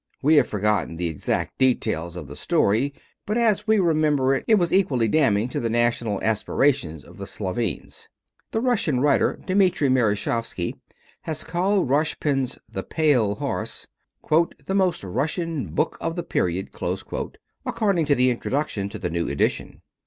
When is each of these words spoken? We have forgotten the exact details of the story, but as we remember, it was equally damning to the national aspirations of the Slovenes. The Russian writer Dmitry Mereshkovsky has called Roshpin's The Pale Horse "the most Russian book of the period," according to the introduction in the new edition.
We 0.23 0.33
have 0.37 0.47
forgotten 0.47 0.95
the 0.95 1.05
exact 1.05 1.59
details 1.59 2.15
of 2.15 2.25
the 2.27 2.35
story, 2.35 2.91
but 3.27 3.37
as 3.37 3.67
we 3.67 3.77
remember, 3.79 4.41
it 4.47 4.55
was 4.55 4.73
equally 4.73 5.07
damning 5.07 5.47
to 5.49 5.59
the 5.59 5.69
national 5.69 6.19
aspirations 6.23 7.03
of 7.03 7.19
the 7.19 7.27
Slovenes. 7.27 8.09
The 8.49 8.61
Russian 8.61 8.99
writer 9.01 9.39
Dmitry 9.45 9.89
Mereshkovsky 9.89 10.73
has 11.21 11.43
called 11.43 11.87
Roshpin's 11.89 12.57
The 12.67 12.81
Pale 12.81 13.35
Horse 13.35 13.85
"the 14.65 14.73
most 14.73 15.03
Russian 15.03 15.67
book 15.67 15.99
of 16.01 16.15
the 16.15 16.23
period," 16.23 16.71
according 17.63 18.05
to 18.07 18.15
the 18.15 18.31
introduction 18.31 18.89
in 18.91 19.01
the 19.01 19.09
new 19.11 19.29
edition. 19.29 19.83